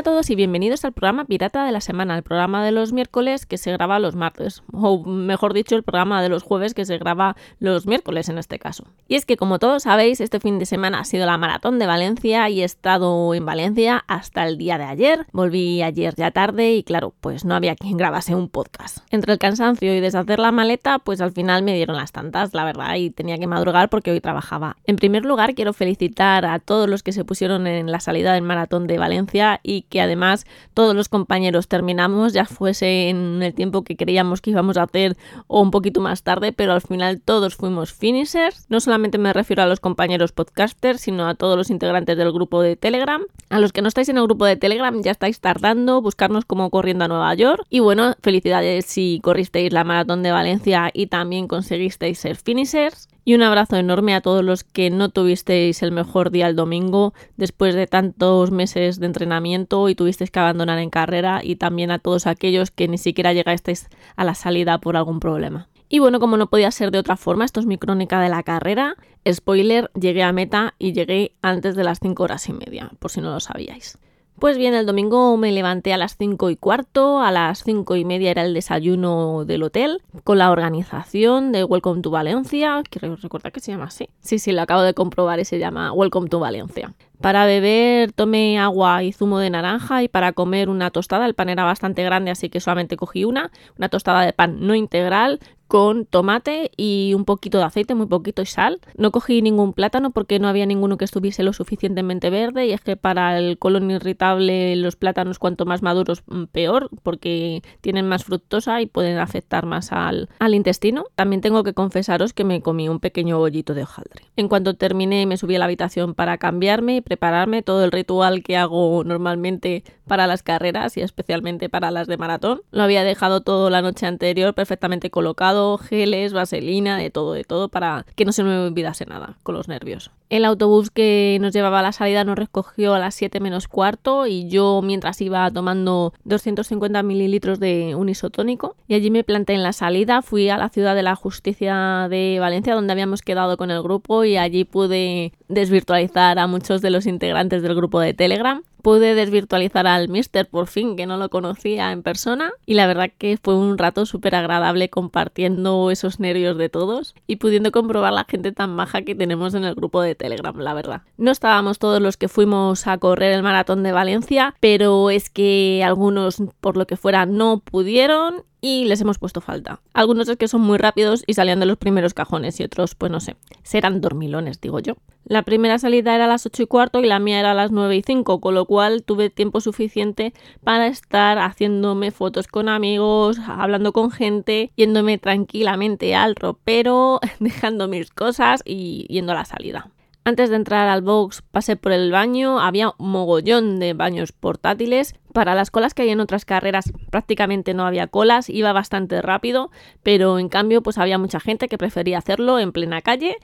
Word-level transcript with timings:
A 0.00 0.02
todos 0.02 0.30
y 0.30 0.34
bienvenidos 0.34 0.86
al 0.86 0.94
programa 0.94 1.26
Pirata 1.26 1.62
de 1.66 1.72
la 1.72 1.82
Semana, 1.82 2.16
el 2.16 2.22
programa 2.22 2.64
de 2.64 2.72
los 2.72 2.90
miércoles 2.90 3.44
que 3.44 3.58
se 3.58 3.70
graba 3.70 3.98
los 3.98 4.16
martes, 4.16 4.62
o 4.72 5.04
mejor 5.04 5.52
dicho, 5.52 5.76
el 5.76 5.82
programa 5.82 6.22
de 6.22 6.30
los 6.30 6.42
jueves 6.42 6.72
que 6.72 6.86
se 6.86 6.96
graba 6.96 7.36
los 7.58 7.86
miércoles 7.86 8.30
en 8.30 8.38
este 8.38 8.58
caso. 8.58 8.84
Y 9.08 9.16
es 9.16 9.26
que 9.26 9.36
como 9.36 9.58
todos 9.58 9.82
sabéis, 9.82 10.22
este 10.22 10.40
fin 10.40 10.58
de 10.58 10.64
semana 10.64 11.00
ha 11.00 11.04
sido 11.04 11.26
la 11.26 11.36
maratón 11.36 11.78
de 11.78 11.86
Valencia 11.86 12.48
y 12.48 12.62
he 12.62 12.64
estado 12.64 13.34
en 13.34 13.44
Valencia 13.44 14.02
hasta 14.06 14.48
el 14.48 14.56
día 14.56 14.78
de 14.78 14.84
ayer. 14.84 15.26
Volví 15.32 15.82
ayer 15.82 16.14
ya 16.16 16.30
tarde 16.30 16.72
y 16.72 16.82
claro, 16.82 17.12
pues 17.20 17.44
no 17.44 17.54
había 17.54 17.76
quien 17.76 17.98
grabase 17.98 18.34
un 18.34 18.48
podcast. 18.48 19.00
Entre 19.10 19.34
el 19.34 19.38
cansancio 19.38 19.94
y 19.94 20.00
deshacer 20.00 20.38
la 20.38 20.50
maleta, 20.50 20.98
pues 20.98 21.20
al 21.20 21.32
final 21.32 21.62
me 21.62 21.74
dieron 21.74 21.96
las 21.96 22.12
tantas, 22.12 22.54
la 22.54 22.64
verdad, 22.64 22.94
y 22.94 23.10
tenía 23.10 23.36
que 23.36 23.46
madrugar 23.46 23.90
porque 23.90 24.12
hoy 24.12 24.22
trabajaba. 24.22 24.78
En 24.86 24.96
primer 24.96 25.26
lugar, 25.26 25.54
quiero 25.54 25.74
felicitar 25.74 26.46
a 26.46 26.58
todos 26.58 26.88
los 26.88 27.02
que 27.02 27.12
se 27.12 27.26
pusieron 27.26 27.66
en 27.66 27.92
la 27.92 28.00
salida 28.00 28.32
del 28.32 28.44
maratón 28.44 28.86
de 28.86 28.96
Valencia 28.96 29.60
y 29.62 29.82
que 29.90 30.00
además 30.00 30.46
todos 30.72 30.94
los 30.94 31.10
compañeros 31.10 31.68
terminamos, 31.68 32.32
ya 32.32 32.46
fuese 32.46 33.10
en 33.10 33.42
el 33.42 33.52
tiempo 33.52 33.82
que 33.82 33.96
creíamos 33.96 34.40
que 34.40 34.50
íbamos 34.50 34.78
a 34.78 34.84
hacer 34.84 35.18
o 35.46 35.60
un 35.60 35.70
poquito 35.70 36.00
más 36.00 36.22
tarde, 36.22 36.52
pero 36.52 36.72
al 36.72 36.80
final 36.80 37.20
todos 37.20 37.56
fuimos 37.56 37.92
finishers. 37.92 38.64
No 38.70 38.80
solamente 38.80 39.18
me 39.18 39.34
refiero 39.34 39.62
a 39.62 39.66
los 39.66 39.80
compañeros 39.80 40.32
podcasters, 40.32 41.02
sino 41.02 41.28
a 41.28 41.34
todos 41.34 41.58
los 41.58 41.68
integrantes 41.68 42.16
del 42.16 42.32
grupo 42.32 42.62
de 42.62 42.76
Telegram. 42.76 43.22
A 43.50 43.60
los 43.60 43.72
que 43.72 43.82
no 43.82 43.88
estáis 43.88 44.08
en 44.08 44.16
el 44.16 44.24
grupo 44.24 44.46
de 44.46 44.56
Telegram 44.56 45.02
ya 45.02 45.10
estáis 45.10 45.40
tardando, 45.40 46.00
buscarnos 46.00 46.44
como 46.46 46.70
corriendo 46.70 47.04
a 47.04 47.08
Nueva 47.08 47.34
York. 47.34 47.66
Y 47.68 47.80
bueno, 47.80 48.14
felicidades 48.22 48.86
si 48.86 49.20
corristeis 49.22 49.72
la 49.72 49.84
maratón 49.84 50.22
de 50.22 50.30
Valencia 50.30 50.90
y 50.94 51.08
también 51.08 51.48
conseguisteis 51.48 52.18
ser 52.18 52.36
finishers. 52.36 53.09
Y 53.24 53.34
un 53.34 53.42
abrazo 53.42 53.76
enorme 53.76 54.14
a 54.14 54.20
todos 54.20 54.44
los 54.44 54.64
que 54.64 54.90
no 54.90 55.10
tuvisteis 55.10 55.82
el 55.82 55.92
mejor 55.92 56.30
día 56.30 56.46
el 56.46 56.56
domingo 56.56 57.12
después 57.36 57.74
de 57.74 57.86
tantos 57.86 58.50
meses 58.50 58.98
de 58.98 59.06
entrenamiento 59.06 59.88
y 59.88 59.94
tuvisteis 59.94 60.30
que 60.30 60.40
abandonar 60.40 60.78
en 60.78 60.90
carrera 60.90 61.40
y 61.42 61.56
también 61.56 61.90
a 61.90 61.98
todos 61.98 62.26
aquellos 62.26 62.70
que 62.70 62.88
ni 62.88 62.98
siquiera 62.98 63.32
llegasteis 63.32 63.88
a 64.16 64.24
la 64.24 64.34
salida 64.34 64.78
por 64.78 64.96
algún 64.96 65.20
problema. 65.20 65.68
Y 65.92 65.98
bueno, 65.98 66.20
como 66.20 66.36
no 66.36 66.48
podía 66.48 66.70
ser 66.70 66.92
de 66.92 66.98
otra 66.98 67.16
forma, 67.16 67.44
esto 67.44 67.58
es 67.58 67.66
mi 67.66 67.76
crónica 67.76 68.20
de 68.20 68.28
la 68.28 68.44
carrera. 68.44 68.96
Spoiler, 69.28 69.90
llegué 69.94 70.22
a 70.22 70.32
meta 70.32 70.74
y 70.78 70.92
llegué 70.92 71.32
antes 71.42 71.74
de 71.74 71.82
las 71.82 71.98
5 72.00 72.22
horas 72.22 72.48
y 72.48 72.52
media, 72.52 72.92
por 73.00 73.10
si 73.10 73.20
no 73.20 73.32
lo 73.32 73.40
sabíais. 73.40 73.98
Pues 74.40 74.56
bien, 74.56 74.72
el 74.72 74.86
domingo 74.86 75.36
me 75.36 75.52
levanté 75.52 75.92
a 75.92 75.98
las 75.98 76.16
5 76.16 76.48
y 76.48 76.56
cuarto, 76.56 77.20
a 77.20 77.30
las 77.30 77.62
5 77.62 77.94
y 77.96 78.06
media 78.06 78.30
era 78.30 78.42
el 78.42 78.54
desayuno 78.54 79.44
del 79.44 79.62
hotel, 79.62 80.00
con 80.24 80.38
la 80.38 80.50
organización 80.50 81.52
de 81.52 81.62
Welcome 81.62 82.00
to 82.00 82.10
Valencia, 82.10 82.82
que 82.88 83.00
recuerda 83.00 83.50
que 83.50 83.60
se 83.60 83.72
llama 83.72 83.84
así. 83.84 84.08
Sí, 84.20 84.38
sí, 84.38 84.52
lo 84.52 84.62
acabo 84.62 84.80
de 84.80 84.94
comprobar 84.94 85.40
y 85.40 85.44
se 85.44 85.58
llama 85.58 85.92
Welcome 85.92 86.30
to 86.30 86.40
Valencia. 86.40 86.94
Para 87.20 87.44
beber 87.44 88.12
tomé 88.12 88.58
agua 88.58 89.02
y 89.02 89.12
zumo 89.12 89.40
de 89.40 89.50
naranja 89.50 90.02
y 90.02 90.08
para 90.08 90.32
comer 90.32 90.70
una 90.70 90.90
tostada, 90.90 91.26
el 91.26 91.34
pan 91.34 91.50
era 91.50 91.64
bastante 91.64 92.02
grande 92.02 92.30
así 92.30 92.48
que 92.48 92.60
solamente 92.60 92.96
cogí 92.96 93.26
una, 93.26 93.50
una 93.76 93.90
tostada 93.90 94.22
de 94.22 94.32
pan 94.32 94.66
no 94.66 94.74
integral 94.74 95.38
con 95.70 96.04
tomate 96.04 96.72
y 96.76 97.14
un 97.14 97.24
poquito 97.24 97.58
de 97.58 97.64
aceite, 97.64 97.94
muy 97.94 98.06
poquito 98.06 98.42
y 98.42 98.46
sal. 98.46 98.80
No 98.96 99.12
cogí 99.12 99.40
ningún 99.40 99.72
plátano 99.72 100.10
porque 100.10 100.40
no 100.40 100.48
había 100.48 100.66
ninguno 100.66 100.98
que 100.98 101.04
estuviese 101.04 101.44
lo 101.44 101.52
suficientemente 101.52 102.28
verde 102.28 102.66
y 102.66 102.72
es 102.72 102.80
que 102.80 102.96
para 102.96 103.38
el 103.38 103.56
colon 103.56 103.88
irritable 103.88 104.74
los 104.74 104.96
plátanos 104.96 105.38
cuanto 105.38 105.66
más 105.66 105.80
maduros 105.80 106.24
mm, 106.26 106.46
peor 106.46 106.90
porque 107.04 107.62
tienen 107.82 108.08
más 108.08 108.24
fructosa 108.24 108.82
y 108.82 108.86
pueden 108.86 109.18
afectar 109.18 109.64
más 109.64 109.92
al, 109.92 110.28
al 110.40 110.56
intestino. 110.56 111.04
También 111.14 111.40
tengo 111.40 111.62
que 111.62 111.72
confesaros 111.72 112.32
que 112.32 112.42
me 112.42 112.62
comí 112.62 112.88
un 112.88 112.98
pequeño 112.98 113.38
bollito 113.38 113.72
de 113.72 113.84
hojaldre. 113.84 114.24
En 114.34 114.48
cuanto 114.48 114.74
terminé 114.74 115.24
me 115.26 115.36
subí 115.36 115.54
a 115.54 115.60
la 115.60 115.66
habitación 115.66 116.14
para 116.14 116.36
cambiarme 116.38 116.96
y 116.96 117.00
prepararme 117.00 117.62
todo 117.62 117.84
el 117.84 117.92
ritual 117.92 118.42
que 118.42 118.56
hago 118.56 119.04
normalmente 119.04 119.84
para 120.08 120.26
las 120.26 120.42
carreras 120.42 120.96
y 120.96 121.02
especialmente 121.02 121.68
para 121.68 121.92
las 121.92 122.08
de 122.08 122.16
maratón. 122.16 122.62
Lo 122.72 122.82
había 122.82 123.04
dejado 123.04 123.42
todo 123.42 123.70
la 123.70 123.82
noche 123.82 124.06
anterior 124.06 124.52
perfectamente 124.52 125.10
colocado 125.10 125.59
geles, 125.78 126.32
vaselina, 126.32 126.96
de 126.96 127.10
todo, 127.10 127.32
de 127.32 127.44
todo, 127.44 127.68
para 127.68 128.04
que 128.14 128.24
no 128.24 128.32
se 128.32 128.42
me 128.42 128.56
olvidase 128.58 129.06
nada 129.06 129.36
con 129.42 129.54
los 129.54 129.68
nervios. 129.68 130.10
El 130.30 130.44
autobús 130.44 130.90
que 130.90 131.38
nos 131.40 131.52
llevaba 131.52 131.80
a 131.80 131.82
la 131.82 131.90
salida 131.90 132.22
nos 132.22 132.38
recogió 132.38 132.94
a 132.94 133.00
las 133.00 133.16
7 133.16 133.40
menos 133.40 133.66
cuarto 133.66 134.28
y 134.28 134.48
yo 134.48 134.80
mientras 134.80 135.20
iba 135.20 135.50
tomando 135.50 136.14
250 136.22 137.02
mililitros 137.02 137.58
de 137.58 137.96
un 137.96 138.08
isotónico 138.08 138.76
y 138.86 138.94
allí 138.94 139.10
me 139.10 139.24
planté 139.24 139.54
en 139.54 139.64
la 139.64 139.72
salida, 139.72 140.22
fui 140.22 140.48
a 140.48 140.56
la 140.56 140.68
ciudad 140.68 140.94
de 140.94 141.02
la 141.02 141.16
justicia 141.16 142.06
de 142.08 142.38
Valencia 142.38 142.76
donde 142.76 142.92
habíamos 142.92 143.22
quedado 143.22 143.56
con 143.56 143.72
el 143.72 143.82
grupo 143.82 144.22
y 144.22 144.36
allí 144.36 144.62
pude 144.62 145.32
desvirtualizar 145.48 146.38
a 146.38 146.46
muchos 146.46 146.80
de 146.80 146.90
los 146.90 147.06
integrantes 147.06 147.62
del 147.62 147.74
grupo 147.74 147.98
de 147.98 148.14
Telegram 148.14 148.62
pude 148.80 149.14
desvirtualizar 149.14 149.86
al 149.86 150.08
Mister 150.08 150.48
por 150.48 150.66
fin, 150.66 150.96
que 150.96 151.06
no 151.06 151.16
lo 151.16 151.28
conocía 151.28 151.92
en 151.92 152.02
persona. 152.02 152.52
Y 152.66 152.74
la 152.74 152.86
verdad 152.86 153.10
que 153.16 153.38
fue 153.42 153.54
un 153.54 153.78
rato 153.78 154.06
súper 154.06 154.34
agradable 154.34 154.88
compartiendo 154.88 155.90
esos 155.90 156.20
nervios 156.20 156.56
de 156.56 156.68
todos 156.68 157.14
y 157.26 157.36
pudiendo 157.36 157.72
comprobar 157.72 158.12
la 158.12 158.26
gente 158.28 158.52
tan 158.52 158.74
maja 158.74 159.02
que 159.02 159.14
tenemos 159.14 159.54
en 159.54 159.64
el 159.64 159.74
grupo 159.74 160.02
de 160.02 160.14
Telegram, 160.20 160.54
la 160.58 160.74
verdad. 160.74 161.02
No 161.16 161.30
estábamos 161.30 161.78
todos 161.78 162.00
los 162.02 162.18
que 162.18 162.28
fuimos 162.28 162.86
a 162.86 162.98
correr 162.98 163.32
el 163.32 163.42
maratón 163.42 163.82
de 163.82 163.92
Valencia, 163.92 164.54
pero 164.60 165.08
es 165.08 165.30
que 165.30 165.82
algunos, 165.82 166.42
por 166.60 166.76
lo 166.76 166.86
que 166.86 166.98
fuera, 166.98 167.24
no 167.24 167.60
pudieron 167.60 168.44
y 168.60 168.84
les 168.84 169.00
hemos 169.00 169.18
puesto 169.18 169.40
falta. 169.40 169.80
Algunos 169.94 170.28
es 170.28 170.36
que 170.36 170.48
son 170.48 170.60
muy 170.60 170.76
rápidos 170.76 171.24
y 171.26 171.34
salían 171.34 171.60
de 171.60 171.66
los 171.66 171.78
primeros 171.78 172.14
cajones 172.14 172.60
y 172.60 172.64
otros, 172.64 172.94
pues 172.94 173.10
no 173.10 173.20
sé, 173.20 173.36
serán 173.62 174.00
dormilones, 174.00 174.60
digo 174.60 174.80
yo. 174.80 174.96
La 175.24 175.42
primera 175.42 175.78
salida 175.78 176.14
era 176.14 176.24
a 176.24 176.28
las 176.28 176.44
8 176.44 176.64
y 176.64 176.66
cuarto 176.66 177.00
y 177.00 177.06
la 177.06 177.18
mía 177.18 177.40
era 177.40 177.52
a 177.52 177.54
las 177.54 177.70
9 177.70 177.96
y 177.96 178.02
5, 178.02 178.40
con 178.40 178.54
lo 178.54 178.66
cual 178.66 179.02
tuve 179.02 179.30
tiempo 179.30 179.60
suficiente 179.60 180.34
para 180.64 180.86
estar 180.86 181.38
haciéndome 181.38 182.10
fotos 182.10 182.46
con 182.46 182.68
amigos, 182.68 183.38
hablando 183.46 183.92
con 183.92 184.10
gente, 184.10 184.72
yéndome 184.76 185.18
tranquilamente 185.18 186.14
al 186.14 186.36
ropero, 186.36 187.20
dejando 187.40 187.88
mis 187.88 188.10
cosas 188.10 188.62
y 188.64 189.06
yendo 189.08 189.32
a 189.32 189.36
la 189.36 189.44
salida. 189.44 189.90
Antes 190.30 190.48
de 190.48 190.54
entrar 190.54 190.88
al 190.88 191.02
box 191.02 191.42
pasé 191.42 191.74
por 191.74 191.90
el 191.90 192.12
baño, 192.12 192.60
había 192.60 192.92
un 192.98 193.10
mogollón 193.10 193.80
de 193.80 193.94
baños 193.94 194.30
portátiles. 194.30 195.16
Para 195.32 195.56
las 195.56 195.72
colas 195.72 195.92
que 195.92 196.02
hay 196.02 196.10
en 196.10 196.20
otras 196.20 196.44
carreras 196.44 196.92
prácticamente 197.10 197.74
no 197.74 197.84
había 197.84 198.06
colas, 198.06 198.48
iba 198.48 198.72
bastante 198.72 199.22
rápido, 199.22 199.72
pero 200.04 200.38
en 200.38 200.48
cambio 200.48 200.84
pues 200.84 200.98
había 200.98 201.18
mucha 201.18 201.40
gente 201.40 201.66
que 201.66 201.78
prefería 201.78 202.18
hacerlo 202.18 202.60
en 202.60 202.70
plena 202.70 203.02
calle. 203.02 203.38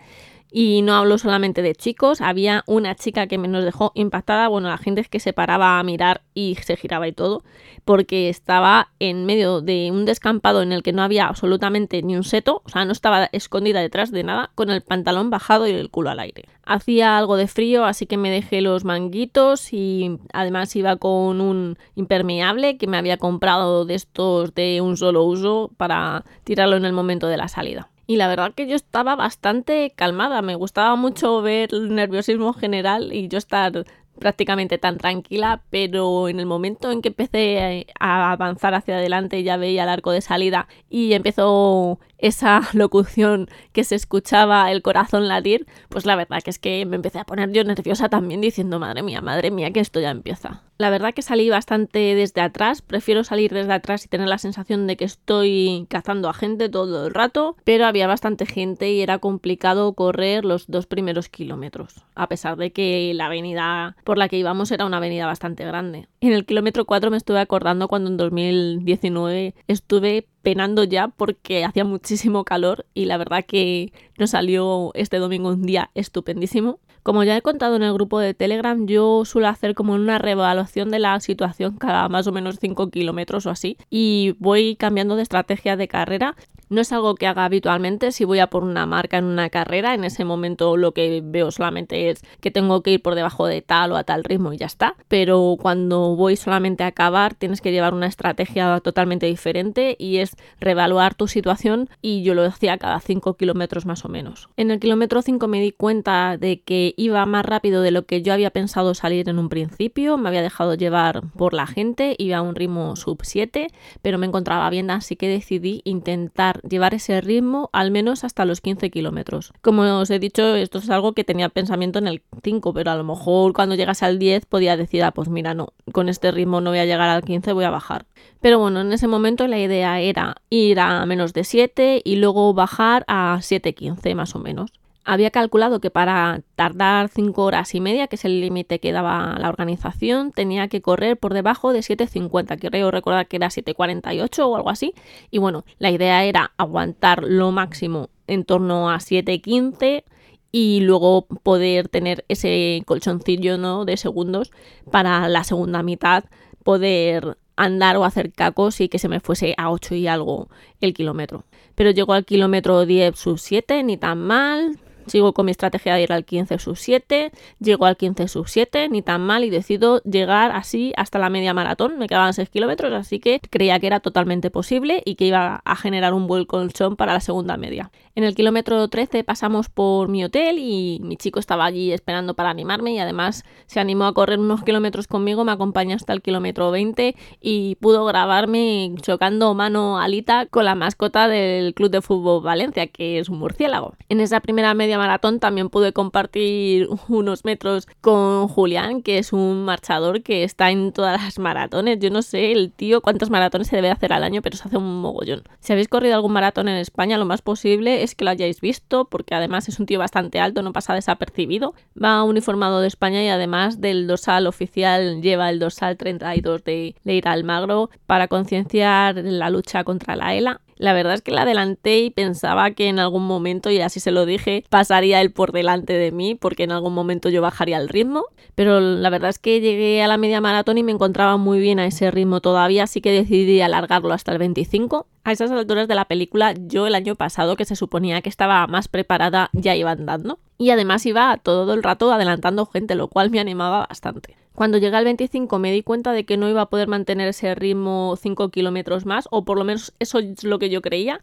Y 0.50 0.82
no 0.82 0.94
hablo 0.94 1.18
solamente 1.18 1.60
de 1.60 1.74
chicos, 1.74 2.20
había 2.20 2.62
una 2.66 2.94
chica 2.94 3.26
que 3.26 3.36
nos 3.36 3.64
dejó 3.64 3.92
impactada, 3.94 4.48
bueno, 4.48 4.68
la 4.68 4.78
gente 4.78 5.00
es 5.00 5.08
que 5.08 5.20
se 5.20 5.32
paraba 5.32 5.78
a 5.78 5.82
mirar 5.82 6.22
y 6.34 6.54
se 6.62 6.76
giraba 6.76 7.08
y 7.08 7.12
todo, 7.12 7.42
porque 7.84 8.28
estaba 8.28 8.92
en 9.00 9.26
medio 9.26 9.60
de 9.60 9.90
un 9.90 10.04
descampado 10.04 10.62
en 10.62 10.72
el 10.72 10.82
que 10.82 10.92
no 10.92 11.02
había 11.02 11.26
absolutamente 11.26 12.00
ni 12.02 12.16
un 12.16 12.22
seto, 12.22 12.62
o 12.64 12.68
sea, 12.68 12.84
no 12.84 12.92
estaba 12.92 13.28
escondida 13.32 13.80
detrás 13.80 14.12
de 14.12 14.22
nada, 14.22 14.50
con 14.54 14.70
el 14.70 14.82
pantalón 14.82 15.30
bajado 15.30 15.66
y 15.66 15.72
el 15.72 15.90
culo 15.90 16.10
al 16.10 16.20
aire. 16.20 16.44
Hacía 16.64 17.18
algo 17.18 17.36
de 17.36 17.48
frío, 17.48 17.84
así 17.84 18.06
que 18.06 18.16
me 18.16 18.30
dejé 18.30 18.60
los 18.60 18.84
manguitos 18.84 19.72
y 19.72 20.18
además 20.32 20.74
iba 20.76 20.96
con 20.96 21.40
un 21.40 21.76
impermeable 21.96 22.76
que 22.78 22.86
me 22.86 22.96
había 22.96 23.18
comprado 23.18 23.84
de 23.84 23.94
estos 23.94 24.54
de 24.54 24.80
un 24.80 24.96
solo 24.96 25.24
uso 25.24 25.70
para 25.76 26.24
tirarlo 26.44 26.76
en 26.76 26.84
el 26.84 26.92
momento 26.92 27.26
de 27.26 27.36
la 27.36 27.48
salida 27.48 27.90
y 28.06 28.16
la 28.16 28.28
verdad 28.28 28.52
que 28.54 28.66
yo 28.66 28.76
estaba 28.76 29.16
bastante 29.16 29.92
calmada, 29.94 30.42
me 30.42 30.54
gustaba 30.54 30.96
mucho 30.96 31.42
ver 31.42 31.70
el 31.72 31.94
nerviosismo 31.94 32.52
general 32.52 33.12
y 33.12 33.28
yo 33.28 33.38
estar 33.38 33.84
prácticamente 34.18 34.78
tan 34.78 34.98
tranquila, 34.98 35.62
pero 35.70 36.28
en 36.28 36.40
el 36.40 36.46
momento 36.46 36.90
en 36.90 37.02
que 37.02 37.08
empecé 37.08 37.86
a 37.98 38.32
avanzar 38.32 38.74
hacia 38.74 38.96
adelante 38.96 39.42
ya 39.42 39.56
veía 39.56 39.84
el 39.84 39.88
arco 39.88 40.10
de 40.10 40.20
salida 40.20 40.68
y 40.88 41.12
empezó 41.12 41.98
esa 42.18 42.62
locución 42.72 43.48
que 43.72 43.84
se 43.84 43.94
escuchaba 43.94 44.70
el 44.72 44.82
corazón 44.82 45.28
latir, 45.28 45.66
pues 45.88 46.06
la 46.06 46.16
verdad 46.16 46.42
que 46.42 46.50
es 46.50 46.58
que 46.58 46.84
me 46.86 46.96
empecé 46.96 47.18
a 47.18 47.24
poner 47.24 47.52
yo 47.52 47.62
nerviosa 47.64 48.08
también 48.08 48.40
diciendo, 48.40 48.78
madre 48.78 49.02
mía, 49.02 49.20
madre 49.20 49.50
mía, 49.50 49.70
que 49.70 49.80
esto 49.80 50.00
ya 50.00 50.10
empieza. 50.10 50.62
La 50.78 50.90
verdad 50.90 51.14
que 51.14 51.22
salí 51.22 51.48
bastante 51.48 52.14
desde 52.14 52.42
atrás, 52.42 52.82
prefiero 52.82 53.24
salir 53.24 53.52
desde 53.52 53.72
atrás 53.72 54.04
y 54.04 54.08
tener 54.08 54.28
la 54.28 54.36
sensación 54.36 54.86
de 54.86 54.96
que 54.96 55.06
estoy 55.06 55.86
cazando 55.88 56.28
a 56.28 56.34
gente 56.34 56.68
todo 56.68 57.06
el 57.06 57.14
rato, 57.14 57.56
pero 57.64 57.86
había 57.86 58.06
bastante 58.06 58.44
gente 58.44 58.92
y 58.92 59.00
era 59.00 59.18
complicado 59.18 59.94
correr 59.94 60.44
los 60.44 60.66
dos 60.66 60.86
primeros 60.86 61.30
kilómetros, 61.30 62.04
a 62.14 62.28
pesar 62.28 62.58
de 62.58 62.72
que 62.72 63.12
la 63.14 63.26
avenida 63.26 63.96
por 64.04 64.18
la 64.18 64.28
que 64.28 64.36
íbamos 64.36 64.70
era 64.70 64.84
una 64.84 64.98
avenida 64.98 65.24
bastante 65.24 65.64
grande. 65.64 66.08
En 66.20 66.32
el 66.32 66.44
kilómetro 66.44 66.84
4 66.84 67.10
me 67.10 67.16
estuve 67.16 67.40
acordando 67.40 67.88
cuando 67.88 68.10
en 68.10 68.18
2019 68.18 69.54
estuve 69.68 70.28
penando 70.42 70.84
ya 70.84 71.08
porque 71.08 71.64
hacía 71.64 71.84
muchísimo 71.84 72.44
calor 72.44 72.86
y 72.94 73.06
la 73.06 73.16
verdad 73.16 73.44
que 73.44 73.92
nos 74.18 74.30
salió 74.30 74.92
este 74.94 75.18
domingo 75.18 75.48
un 75.48 75.62
día 75.62 75.90
estupendísimo. 75.94 76.78
Como 77.06 77.22
ya 77.22 77.36
he 77.36 77.40
contado 77.40 77.76
en 77.76 77.84
el 77.84 77.92
grupo 77.92 78.18
de 78.18 78.34
Telegram, 78.34 78.84
yo 78.88 79.24
suelo 79.24 79.46
hacer 79.46 79.76
como 79.76 79.92
una 79.92 80.18
reevaluación 80.18 80.90
de 80.90 80.98
la 80.98 81.20
situación 81.20 81.76
cada 81.76 82.08
más 82.08 82.26
o 82.26 82.32
menos 82.32 82.58
5 82.60 82.90
kilómetros 82.90 83.46
o 83.46 83.50
así 83.50 83.78
y 83.90 84.34
voy 84.40 84.74
cambiando 84.74 85.14
de 85.14 85.22
estrategia 85.22 85.76
de 85.76 85.86
carrera 85.86 86.34
no 86.68 86.80
es 86.80 86.92
algo 86.92 87.14
que 87.14 87.26
haga 87.26 87.44
habitualmente. 87.44 88.12
Si 88.12 88.24
voy 88.24 88.40
a 88.40 88.48
por 88.48 88.64
una 88.64 88.86
marca 88.86 89.18
en 89.18 89.24
una 89.24 89.50
carrera, 89.50 89.94
en 89.94 90.04
ese 90.04 90.24
momento 90.24 90.76
lo 90.76 90.92
que 90.92 91.22
veo 91.24 91.50
solamente 91.50 92.10
es 92.10 92.22
que 92.40 92.50
tengo 92.50 92.82
que 92.82 92.92
ir 92.92 93.02
por 93.02 93.14
debajo 93.14 93.46
de 93.46 93.62
tal 93.62 93.92
o 93.92 93.96
a 93.96 94.04
tal 94.04 94.24
ritmo 94.24 94.52
y 94.52 94.58
ya 94.58 94.66
está. 94.66 94.96
Pero 95.08 95.56
cuando 95.60 96.16
voy 96.16 96.36
solamente 96.36 96.84
a 96.84 96.88
acabar, 96.88 97.34
tienes 97.34 97.60
que 97.60 97.72
llevar 97.72 97.94
una 97.94 98.06
estrategia 98.06 98.80
totalmente 98.80 99.26
diferente 99.26 99.96
y 99.98 100.18
es 100.18 100.36
reevaluar 100.60 101.14
tu 101.14 101.28
situación. 101.28 101.88
Y 102.02 102.22
yo 102.22 102.34
lo 102.34 102.44
hacía 102.44 102.78
cada 102.78 103.00
5 103.00 103.36
kilómetros 103.36 103.86
más 103.86 104.04
o 104.04 104.08
menos. 104.08 104.48
En 104.56 104.70
el 104.70 104.80
kilómetro 104.80 105.22
5 105.22 105.46
me 105.48 105.60
di 105.60 105.72
cuenta 105.72 106.36
de 106.36 106.60
que 106.62 106.94
iba 106.96 107.24
más 107.26 107.44
rápido 107.44 107.82
de 107.82 107.90
lo 107.90 108.06
que 108.06 108.22
yo 108.22 108.32
había 108.32 108.50
pensado 108.50 108.94
salir 108.94 109.28
en 109.28 109.38
un 109.38 109.48
principio. 109.48 110.16
Me 110.18 110.28
había 110.28 110.42
dejado 110.42 110.74
llevar 110.74 111.22
por 111.36 111.54
la 111.54 111.66
gente, 111.66 112.14
iba 112.18 112.38
a 112.38 112.42
un 112.42 112.54
ritmo 112.54 112.96
sub 112.96 113.20
7, 113.22 113.68
pero 114.02 114.18
me 114.18 114.26
encontraba 114.26 114.68
bien, 114.70 114.90
así 114.90 115.16
que 115.16 115.28
decidí 115.28 115.82
intentar 115.84 116.55
llevar 116.62 116.94
ese 116.94 117.20
ritmo 117.20 117.70
al 117.72 117.90
menos 117.90 118.24
hasta 118.24 118.44
los 118.44 118.60
15 118.60 118.90
kilómetros. 118.90 119.52
Como 119.62 119.82
os 119.82 120.10
he 120.10 120.18
dicho, 120.18 120.54
esto 120.54 120.78
es 120.78 120.90
algo 120.90 121.12
que 121.12 121.24
tenía 121.24 121.48
pensamiento 121.48 121.98
en 121.98 122.08
el 122.08 122.22
5, 122.42 122.72
pero 122.72 122.90
a 122.90 122.96
lo 122.96 123.04
mejor 123.04 123.52
cuando 123.52 123.74
llegas 123.74 124.02
al 124.02 124.18
10 124.18 124.46
podía 124.46 124.76
decir, 124.76 125.02
ah, 125.04 125.12
pues 125.12 125.28
mira, 125.28 125.54
no, 125.54 125.72
con 125.92 126.08
este 126.08 126.30
ritmo 126.30 126.60
no 126.60 126.70
voy 126.70 126.78
a 126.78 126.86
llegar 126.86 127.08
al 127.08 127.22
15, 127.22 127.52
voy 127.52 127.64
a 127.64 127.70
bajar. 127.70 128.06
Pero 128.40 128.58
bueno, 128.58 128.80
en 128.80 128.92
ese 128.92 129.08
momento 129.08 129.46
la 129.46 129.58
idea 129.58 130.00
era 130.00 130.36
ir 130.50 130.80
a 130.80 131.04
menos 131.06 131.32
de 131.32 131.44
7 131.44 132.02
y 132.04 132.16
luego 132.16 132.54
bajar 132.54 133.04
a 133.08 133.38
7.15 133.40 134.14
más 134.14 134.34
o 134.34 134.38
menos 134.38 134.72
había 135.06 135.30
calculado 135.30 135.80
que 135.80 135.90
para 135.90 136.42
tardar 136.56 137.08
5 137.08 137.42
horas 137.42 137.74
y 137.74 137.80
media, 137.80 138.08
que 138.08 138.16
es 138.16 138.24
el 138.24 138.40
límite 138.40 138.80
que 138.80 138.92
daba 138.92 139.36
la 139.38 139.48
organización, 139.48 140.32
tenía 140.32 140.66
que 140.68 140.82
correr 140.82 141.16
por 141.16 141.32
debajo 141.32 141.72
de 141.72 141.78
7.50. 141.78 142.58
Creo 142.58 142.90
recordar 142.90 143.28
que 143.28 143.36
era 143.36 143.46
7.48 143.46 144.44
o 144.44 144.56
algo 144.56 144.68
así. 144.68 144.94
Y 145.30 145.38
bueno, 145.38 145.64
la 145.78 145.90
idea 145.90 146.24
era 146.24 146.52
aguantar 146.56 147.22
lo 147.22 147.52
máximo 147.52 148.10
en 148.26 148.44
torno 148.44 148.90
a 148.90 148.96
7.15 148.96 150.02
y 150.50 150.80
luego 150.80 151.26
poder 151.42 151.88
tener 151.88 152.24
ese 152.28 152.82
colchoncillo 152.84 153.58
¿no? 153.58 153.84
de 153.84 153.96
segundos 153.96 154.50
para 154.90 155.28
la 155.28 155.44
segunda 155.44 155.82
mitad 155.82 156.24
poder 156.64 157.38
andar 157.54 157.96
o 157.96 158.04
hacer 158.04 158.32
cacos 158.32 158.80
y 158.80 158.88
que 158.88 158.98
se 158.98 159.08
me 159.08 159.20
fuese 159.20 159.54
a 159.56 159.70
8 159.70 159.94
y 159.94 160.08
algo 160.08 160.48
el 160.80 160.94
kilómetro. 160.94 161.44
Pero 161.76 161.90
llegó 161.90 162.12
al 162.12 162.24
kilómetro 162.24 162.84
10 162.86 163.16
sub 163.16 163.38
7, 163.38 163.84
ni 163.84 163.96
tan 163.96 164.18
mal, 164.18 164.78
Sigo 165.06 165.32
con 165.32 165.46
mi 165.46 165.52
estrategia 165.52 165.94
de 165.94 166.02
ir 166.02 166.12
al 166.12 166.24
15 166.24 166.58
sub 166.58 166.76
7, 166.76 167.32
llego 167.60 167.86
al 167.86 167.96
15 167.96 168.28
sub 168.28 168.48
7, 168.48 168.88
ni 168.88 169.02
tan 169.02 169.22
mal, 169.22 169.44
y 169.44 169.50
decido 169.50 170.02
llegar 170.02 170.52
así 170.52 170.92
hasta 170.96 171.18
la 171.18 171.30
media 171.30 171.54
maratón. 171.54 171.98
Me 171.98 172.08
quedaban 172.08 172.34
6 172.34 172.48
kilómetros, 172.50 172.92
así 172.92 173.20
que 173.20 173.40
creía 173.50 173.78
que 173.78 173.86
era 173.86 174.00
totalmente 174.00 174.50
posible 174.50 175.02
y 175.04 175.14
que 175.14 175.26
iba 175.26 175.62
a 175.64 175.76
generar 175.76 176.14
un 176.14 176.26
buen 176.26 176.44
colchón 176.44 176.96
para 176.96 177.12
la 177.12 177.20
segunda 177.20 177.56
media. 177.56 177.90
En 178.14 178.24
el 178.24 178.34
kilómetro 178.34 178.88
13 178.88 179.24
pasamos 179.24 179.68
por 179.68 180.08
mi 180.08 180.24
hotel 180.24 180.58
y 180.58 181.00
mi 181.02 181.16
chico 181.16 181.38
estaba 181.38 181.66
allí 181.66 181.92
esperando 181.92 182.34
para 182.34 182.50
animarme 182.50 182.92
y 182.92 182.98
además 182.98 183.44
se 183.66 183.78
animó 183.78 184.06
a 184.06 184.14
correr 184.14 184.38
unos 184.38 184.64
kilómetros 184.64 185.06
conmigo, 185.06 185.44
me 185.44 185.52
acompañó 185.52 185.96
hasta 185.96 186.12
el 186.12 186.22
kilómetro 186.22 186.70
20 186.70 187.14
y 187.40 187.74
pudo 187.76 188.04
grabarme 188.06 188.94
chocando 189.02 189.52
mano 189.54 189.98
alita 189.98 190.46
con 190.46 190.64
la 190.64 190.74
mascota 190.74 191.28
del 191.28 191.74
Club 191.74 191.90
de 191.90 192.00
Fútbol 192.00 192.42
Valencia, 192.42 192.86
que 192.86 193.18
es 193.18 193.28
un 193.28 193.38
murciélago. 193.38 193.94
En 194.08 194.20
esa 194.20 194.40
primera 194.40 194.74
maratón 194.98 195.40
también 195.40 195.68
pude 195.68 195.92
compartir 195.92 196.88
unos 197.08 197.44
metros 197.44 197.86
con 198.00 198.48
Julián, 198.48 199.02
que 199.02 199.18
es 199.18 199.32
un 199.32 199.64
marchador 199.64 200.22
que 200.22 200.44
está 200.44 200.70
en 200.70 200.92
todas 200.92 201.22
las 201.22 201.38
maratones. 201.38 201.98
Yo 201.98 202.10
no 202.10 202.22
sé 202.22 202.52
el 202.52 202.72
tío 202.72 203.00
cuántas 203.00 203.30
maratones 203.30 203.68
se 203.68 203.76
debe 203.76 203.90
hacer 203.90 204.12
al 204.12 204.24
año, 204.24 204.42
pero 204.42 204.56
se 204.56 204.68
hace 204.68 204.76
un 204.76 205.00
mogollón. 205.00 205.42
Si 205.60 205.72
habéis 205.72 205.88
corrido 205.88 206.14
algún 206.14 206.32
maratón 206.32 206.68
en 206.68 206.76
España, 206.76 207.18
lo 207.18 207.24
más 207.24 207.42
posible 207.42 208.02
es 208.02 208.14
que 208.14 208.24
lo 208.24 208.30
hayáis 208.30 208.60
visto, 208.60 209.06
porque 209.06 209.34
además 209.34 209.68
es 209.68 209.78
un 209.78 209.86
tío 209.86 209.98
bastante 209.98 210.40
alto, 210.40 210.62
no 210.62 210.72
pasa 210.72 210.94
desapercibido. 210.94 211.74
Va 212.02 212.22
uniformado 212.22 212.80
de 212.80 212.88
España 212.88 213.22
y 213.22 213.28
además 213.28 213.80
del 213.80 214.06
dorsal 214.06 214.46
oficial 214.46 215.22
lleva 215.22 215.50
el 215.50 215.58
dorsal 215.58 215.96
32 215.96 216.64
de 216.64 216.94
Leira 217.04 217.32
Almagro 217.32 217.90
para 218.06 218.28
concienciar 218.28 219.16
la 219.16 219.50
lucha 219.50 219.84
contra 219.84 220.16
la 220.16 220.34
ELA. 220.34 220.60
La 220.76 220.92
verdad 220.92 221.14
es 221.14 221.22
que 221.22 221.32
la 221.32 221.42
adelanté 221.42 222.00
y 222.00 222.10
pensaba 222.10 222.70
que 222.72 222.88
en 222.88 222.98
algún 222.98 223.26
momento, 223.26 223.70
y 223.70 223.80
así 223.80 224.00
se 224.00 224.10
lo 224.10 224.26
dije, 224.26 224.64
pasaría 224.68 225.20
él 225.20 225.32
por 225.32 225.52
delante 225.52 225.94
de 225.94 226.12
mí, 226.12 226.34
porque 226.34 226.64
en 226.64 226.72
algún 226.72 226.94
momento 226.94 227.28
yo 227.28 227.40
bajaría 227.42 227.78
el 227.78 227.88
ritmo. 227.88 228.26
Pero 228.54 228.80
la 228.80 229.10
verdad 229.10 229.30
es 229.30 229.38
que 229.38 229.60
llegué 229.60 230.02
a 230.02 230.08
la 230.08 230.16
media 230.16 230.40
maratón 230.40 230.78
y 230.78 230.82
me 230.82 230.92
encontraba 230.92 231.36
muy 231.36 231.60
bien 231.60 231.78
a 231.78 231.86
ese 231.86 232.10
ritmo 232.10 232.40
todavía, 232.40 232.84
así 232.84 233.00
que 233.00 233.12
decidí 233.12 233.60
alargarlo 233.60 234.12
hasta 234.12 234.32
el 234.32 234.38
25. 234.38 235.06
A 235.24 235.32
esas 235.32 235.50
alturas 235.50 235.88
de 235.88 235.94
la 235.94 236.04
película, 236.04 236.54
yo 236.56 236.86
el 236.86 236.94
año 236.94 237.16
pasado, 237.16 237.56
que 237.56 237.64
se 237.64 237.76
suponía 237.76 238.22
que 238.22 238.28
estaba 238.28 238.66
más 238.66 238.88
preparada, 238.88 239.50
ya 239.52 239.74
iba 239.74 239.90
andando. 239.90 240.38
Y 240.58 240.70
además 240.70 241.04
iba 241.04 241.36
todo 241.38 241.74
el 241.74 241.82
rato 241.82 242.12
adelantando 242.12 242.66
gente, 242.66 242.94
lo 242.94 243.08
cual 243.08 243.30
me 243.30 243.40
animaba 243.40 243.86
bastante. 243.88 244.36
Cuando 244.56 244.78
llegué 244.78 244.96
al 244.96 245.04
25 245.04 245.58
me 245.58 245.70
di 245.70 245.82
cuenta 245.82 246.12
de 246.12 246.24
que 246.24 246.38
no 246.38 246.48
iba 246.48 246.62
a 246.62 246.70
poder 246.70 246.88
mantener 246.88 247.28
ese 247.28 247.54
ritmo 247.54 248.16
5 248.16 248.48
kilómetros 248.48 249.04
más, 249.04 249.28
o 249.30 249.44
por 249.44 249.58
lo 249.58 249.64
menos 249.64 249.92
eso 249.98 250.18
es 250.18 250.44
lo 250.44 250.58
que 250.58 250.70
yo 250.70 250.80
creía, 250.80 251.20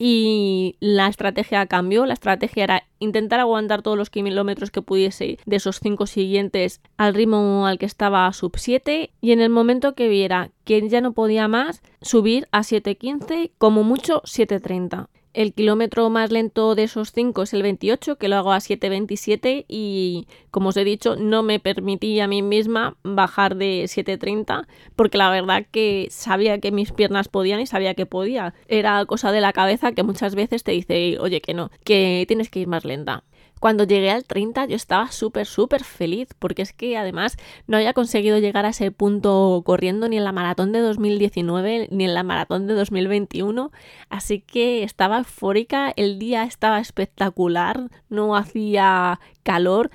y 0.00 0.74
la 0.80 1.06
estrategia 1.06 1.64
cambió. 1.66 2.06
La 2.06 2.14
estrategia 2.14 2.64
era 2.64 2.82
intentar 2.98 3.38
aguantar 3.38 3.82
todos 3.82 3.96
los 3.96 4.10
kilómetros 4.10 4.72
que 4.72 4.82
pudiese 4.82 5.38
de 5.46 5.56
esos 5.56 5.78
5 5.78 6.06
siguientes 6.08 6.80
al 6.96 7.14
ritmo 7.14 7.68
al 7.68 7.78
que 7.78 7.86
estaba 7.86 8.32
sub 8.32 8.54
7 8.56 9.12
y 9.20 9.30
en 9.30 9.40
el 9.40 9.48
momento 9.48 9.94
que 9.94 10.08
viera 10.08 10.50
que 10.64 10.88
ya 10.88 11.00
no 11.00 11.12
podía 11.12 11.46
más, 11.46 11.82
subir 12.00 12.48
a 12.50 12.62
7.15, 12.62 13.52
como 13.58 13.84
mucho 13.84 14.22
7.30. 14.22 15.06
El 15.34 15.54
kilómetro 15.54 16.10
más 16.10 16.30
lento 16.30 16.74
de 16.74 16.82
esos 16.82 17.12
5 17.12 17.42
es 17.44 17.54
el 17.54 17.62
28, 17.62 18.16
que 18.16 18.28
lo 18.28 18.36
hago 18.36 18.52
a 18.52 18.58
7.27 18.58 19.64
y 19.66 20.26
como 20.50 20.68
os 20.68 20.76
he 20.76 20.84
dicho, 20.84 21.16
no 21.16 21.42
me 21.42 21.58
permití 21.58 22.20
a 22.20 22.28
mí 22.28 22.42
misma 22.42 22.96
bajar 23.02 23.56
de 23.56 23.84
7.30 23.84 24.66
porque 24.94 25.16
la 25.16 25.30
verdad 25.30 25.64
que 25.70 26.08
sabía 26.10 26.60
que 26.60 26.70
mis 26.70 26.92
piernas 26.92 27.28
podían 27.28 27.60
y 27.60 27.66
sabía 27.66 27.94
que 27.94 28.04
podía. 28.04 28.52
Era 28.68 29.06
cosa 29.06 29.32
de 29.32 29.40
la 29.40 29.54
cabeza 29.54 29.92
que 29.92 30.02
muchas 30.02 30.34
veces 30.34 30.64
te 30.64 30.72
dice, 30.72 31.16
oye, 31.18 31.40
que 31.40 31.54
no, 31.54 31.70
que 31.82 32.26
tienes 32.28 32.50
que 32.50 32.60
ir 32.60 32.68
más 32.68 32.84
lenta. 32.84 33.24
Cuando 33.62 33.84
llegué 33.84 34.10
al 34.10 34.24
30 34.24 34.66
yo 34.66 34.74
estaba 34.74 35.12
súper, 35.12 35.46
súper 35.46 35.84
feliz 35.84 36.30
porque 36.40 36.62
es 36.62 36.72
que 36.72 36.96
además 36.96 37.36
no 37.68 37.76
había 37.76 37.92
conseguido 37.92 38.38
llegar 38.38 38.66
a 38.66 38.70
ese 38.70 38.90
punto 38.90 39.62
corriendo 39.64 40.08
ni 40.08 40.16
en 40.16 40.24
la 40.24 40.32
maratón 40.32 40.72
de 40.72 40.80
2019 40.80 41.86
ni 41.92 42.04
en 42.04 42.12
la 42.12 42.24
maratón 42.24 42.66
de 42.66 42.74
2021. 42.74 43.70
Así 44.10 44.40
que 44.40 44.82
estaba 44.82 45.18
eufórica, 45.18 45.92
el 45.94 46.18
día 46.18 46.42
estaba 46.42 46.80
espectacular, 46.80 47.88
no 48.08 48.34
hacía 48.34 49.20
calor 49.44 49.92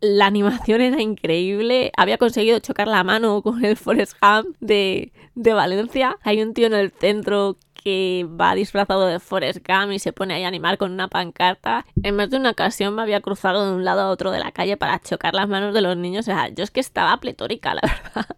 la 0.00 0.26
animación 0.26 0.80
era 0.80 1.00
increíble. 1.00 1.92
Había 1.96 2.18
conseguido 2.18 2.58
chocar 2.58 2.88
la 2.88 3.04
mano 3.04 3.42
con 3.42 3.64
el 3.64 3.76
Forest 3.76 4.14
Ham 4.20 4.54
de, 4.60 5.12
de 5.34 5.52
Valencia. 5.52 6.16
Hay 6.22 6.42
un 6.42 6.54
tío 6.54 6.66
en 6.66 6.74
el 6.74 6.90
centro 6.90 7.58
que 7.82 8.26
va 8.28 8.54
disfrazado 8.54 9.06
de 9.06 9.20
Forrest 9.20 9.66
Gump 9.66 9.92
y 9.92 9.98
se 9.98 10.12
pone 10.12 10.34
ahí 10.34 10.44
a 10.44 10.48
animar 10.48 10.78
con 10.78 10.92
una 10.92 11.08
pancarta. 11.08 11.86
En 12.02 12.16
más 12.16 12.30
de 12.30 12.36
una 12.36 12.50
ocasión 12.50 12.94
me 12.94 13.02
había 13.02 13.20
cruzado 13.20 13.66
de 13.66 13.76
un 13.76 13.84
lado 13.84 14.00
a 14.02 14.10
otro 14.10 14.30
de 14.30 14.38
la 14.38 14.52
calle 14.52 14.76
para 14.76 14.98
chocar 15.00 15.34
las 15.34 15.48
manos 15.48 15.72
de 15.74 15.80
los 15.80 15.96
niños. 15.96 16.22
O 16.22 16.30
sea, 16.30 16.48
yo 16.48 16.64
es 16.64 16.70
que 16.70 16.80
estaba 16.80 17.16
pletórica, 17.18 17.74
la 17.74 17.80
verdad. 18.14 18.36